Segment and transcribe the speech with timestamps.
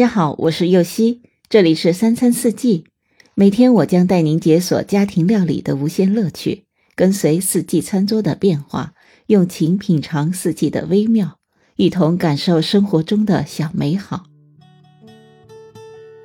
[0.00, 1.20] 大家好，我是右希，
[1.50, 2.86] 这里是三餐四季。
[3.34, 8.94] 每天我将带您解锁家庭料理的无限乐趣，跟随四季餐桌的变化，
[9.26, 11.36] 用情品尝四季的微妙，
[11.76, 14.24] 一同感受生活中的小美好。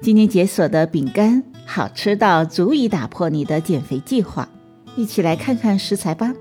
[0.01, 4.47] 今天解锁的饼干好吃到足以打破你的减肥计划，
[4.95, 6.33] 一起来看看食材吧。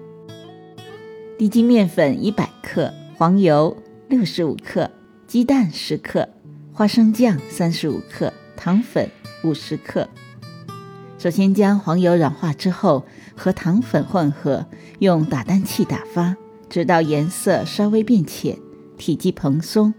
[1.36, 3.76] 低筋面粉一百克，黄油
[4.08, 4.88] 六十五克，
[5.26, 6.28] 鸡蛋十克。
[6.76, 9.08] 花生酱三十五克，糖粉
[9.44, 10.08] 五十克。
[11.16, 13.06] 首先将黄油软化之后
[13.36, 14.66] 和糖粉混合，
[14.98, 16.34] 用打蛋器打发，
[16.68, 18.58] 直到颜色稍微变浅，
[18.98, 19.94] 体积蓬松。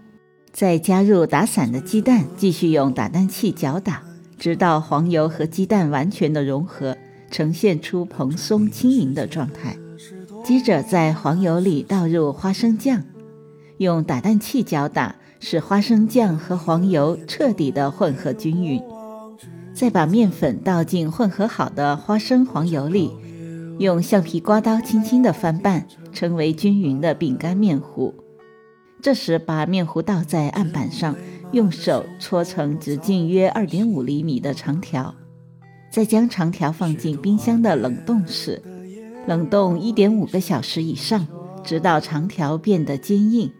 [0.52, 4.02] 再加入打散的鸡蛋，继续用打蛋器搅打，
[4.38, 6.94] 直到黄油和鸡蛋完全的融合，
[7.30, 9.78] 呈现出蓬松轻盈的状态。
[10.44, 13.02] 接着在黄油里倒入花生酱，
[13.78, 15.16] 用打蛋器搅打。
[15.38, 18.82] 使花生酱和黄油彻底的混合均匀，
[19.74, 23.10] 再把面粉倒进混合好的花生黄油里，
[23.78, 28.14] 用橡皮刮刀轻轻的翻拌，成为均匀的饼干面糊。
[29.02, 31.14] 这时把面糊倒在案板上，
[31.52, 35.14] 用手搓成直径约二点五厘米的长条，
[35.92, 38.60] 再将长条放进冰箱的冷冻室，
[39.26, 41.26] 冷冻一点五个小时以上，
[41.62, 43.52] 直到长条变得坚硬。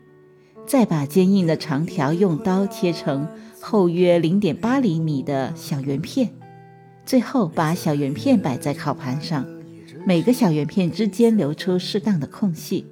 [0.66, 3.26] 再把坚硬的长条用刀切成
[3.60, 6.30] 厚约零点八厘米的小圆片，
[7.04, 9.46] 最后把小圆片摆在烤盘上，
[10.04, 12.84] 每个小圆片之间留出适当的空隙，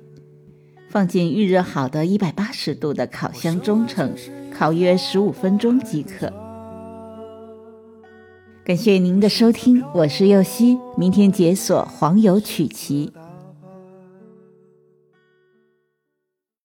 [0.89, 4.13] 放进预热好的一百八十度的烤箱中层，
[4.57, 6.33] 烤约十五分钟即可。
[8.65, 13.13] 感谢您的收听，我是右希，明天解锁黄油曲奇。